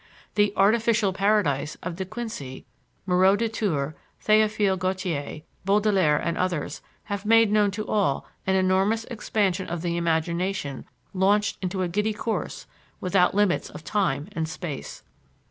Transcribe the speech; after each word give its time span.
The 0.33 0.51
"artificial 0.55 1.13
paradise" 1.13 1.77
of 1.83 1.93
DeQuincy, 1.95 2.65
Moreau 3.05 3.35
de 3.35 3.47
Tours, 3.47 3.93
Théophile 4.25 4.79
Gautier, 4.79 5.41
Baudelaire 5.63 6.17
and 6.17 6.39
others 6.39 6.81
have 7.03 7.23
made 7.23 7.51
known 7.51 7.69
to 7.69 7.85
all 7.87 8.25
an 8.47 8.55
enormous 8.55 9.03
expansion 9.11 9.67
of 9.67 9.83
the 9.83 9.97
imagination 9.97 10.85
launched 11.13 11.59
into 11.61 11.83
a 11.83 11.87
giddy 11.87 12.13
course 12.13 12.65
without 12.99 13.35
limits 13.35 13.69
of 13.69 13.83
time 13.83 14.27
and 14.31 14.49
space. 14.49 15.03